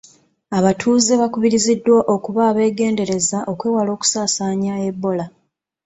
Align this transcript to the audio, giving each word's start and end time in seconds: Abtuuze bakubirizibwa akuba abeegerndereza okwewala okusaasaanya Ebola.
Abtuuze 0.57 1.13
bakubirizibwa 1.21 1.97
akuba 2.15 2.41
abeegerndereza 2.49 3.37
okwewala 3.51 3.89
okusaasaanya 3.95 4.73
Ebola. 4.89 5.25